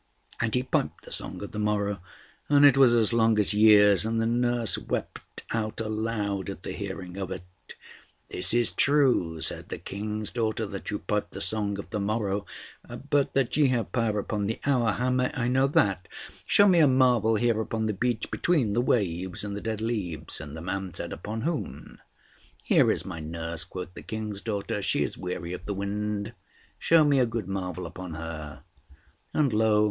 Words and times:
And 0.39 0.55
he 0.55 0.63
piped 0.63 1.05
the 1.05 1.11
song 1.11 1.43
of 1.43 1.51
the 1.51 1.59
morrow, 1.59 2.01
and 2.49 2.65
it 2.65 2.75
was 2.75 2.91
as 2.95 3.13
long 3.13 3.37
as 3.37 3.53
years; 3.53 4.03
and 4.03 4.19
the 4.19 4.25
nurse 4.25 4.75
wept 4.75 5.43
out 5.51 5.79
aloud 5.79 6.49
at 6.49 6.63
the 6.63 6.71
hearing 6.71 7.17
of 7.17 7.29
it. 7.29 7.43
"This 8.27 8.51
is 8.51 8.71
true," 8.71 9.41
said 9.41 9.69
the 9.69 9.77
King's 9.77 10.31
daughter, 10.31 10.65
"that 10.65 10.89
you 10.89 10.97
pipe 10.97 11.29
the 11.29 11.39
song 11.39 11.77
of 11.77 11.91
the 11.91 11.99
morrow; 11.99 12.47
but 13.11 13.35
that 13.35 13.55
ye 13.57 13.67
have 13.67 13.91
power 13.91 14.17
upon 14.17 14.47
the 14.47 14.59
hour, 14.65 14.93
how 14.93 15.11
may 15.11 15.31
I 15.35 15.47
know 15.47 15.67
that? 15.67 16.07
Show 16.47 16.67
me 16.67 16.79
a 16.79 16.87
marvel 16.87 17.35
here 17.35 17.61
upon 17.61 17.85
the 17.85 17.93
beach, 17.93 18.31
between 18.31 18.73
the 18.73 18.81
waves 18.81 19.43
and 19.43 19.55
the 19.55 19.61
dead 19.61 19.81
leaves." 19.81 20.41
And 20.41 20.57
the 20.57 20.61
man 20.61 20.91
said, 20.95 21.13
"Upon 21.13 21.41
whom?" 21.41 21.99
"Here 22.63 22.89
is 22.89 23.05
my 23.05 23.19
nurse," 23.19 23.63
quoth 23.65 23.93
the 23.93 24.01
King's 24.01 24.41
daughter. 24.41 24.81
"She 24.81 25.03
is 25.03 25.15
weary 25.15 25.53
of 25.53 25.65
the 25.67 25.75
wind. 25.75 26.33
Show 26.79 27.03
me 27.03 27.19
a 27.19 27.27
good 27.27 27.47
marvel 27.47 27.85
upon 27.85 28.15
her." 28.15 28.63
And, 29.31 29.53
lo! 29.53 29.79